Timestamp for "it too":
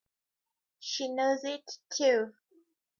1.43-2.33